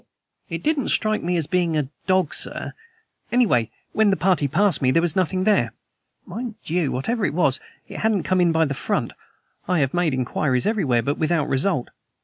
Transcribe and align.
"It 0.49 0.63
didn't 0.63 0.89
strike 0.89 1.21
me 1.21 1.37
as 1.37 1.45
being 1.45 1.77
a 1.77 1.87
dog, 2.07 2.33
sir. 2.33 2.73
Anyway, 3.31 3.69
when 3.91 4.09
the 4.09 4.15
party 4.17 4.47
passed 4.47 4.81
me, 4.81 4.89
there 4.89 4.99
was 4.99 5.15
nothing 5.15 5.43
there. 5.43 5.73
Mind 6.25 6.55
you, 6.63 6.91
whatever 6.91 7.23
it 7.23 7.35
was, 7.35 7.59
it 7.87 7.99
hadn't 7.99 8.23
come 8.23 8.41
in 8.41 8.51
by 8.51 8.65
the 8.65 8.73
front. 8.73 9.13
I 9.67 9.77
have 9.77 9.93
made 9.93 10.15
inquiries 10.15 10.65
everywhere, 10.65 11.03
but 11.03 11.19
without 11.19 11.47
result." 11.47 11.89